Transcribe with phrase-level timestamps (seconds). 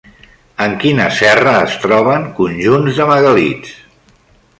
[0.63, 3.77] En quina serra es troben conjunts de megàlits?